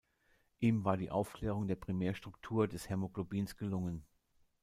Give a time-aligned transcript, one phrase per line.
[0.57, 4.03] Ihm war die Aufklärung der Primärstruktur des Hämoglobins gelungen.